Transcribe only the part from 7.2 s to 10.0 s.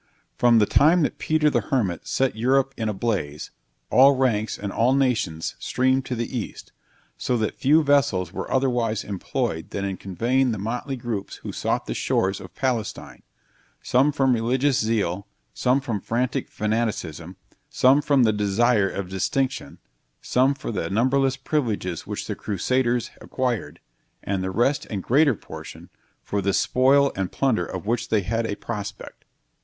that few vessels were otherwise employed than in